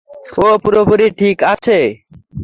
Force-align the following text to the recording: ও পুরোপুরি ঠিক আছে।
ও 0.39 0.47
পুরোপুরি 0.63 1.07
ঠিক 1.19 1.37
আছে। 1.53 1.77